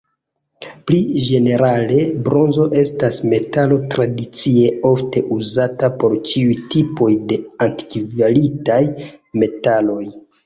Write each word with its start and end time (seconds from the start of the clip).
Pli 0.89 0.99
ĝenerale, 1.25 1.97
bronzo 2.29 2.63
estas 2.83 3.19
metalo 3.33 3.75
tradicie 3.95 4.71
ofte 4.91 5.23
uzata 5.37 5.89
por 6.03 6.15
ĉiuj 6.31 6.57
tipoj 6.77 7.11
de 7.33 7.39
altkvalitaj 7.67 8.81
medaloj. 9.45 10.03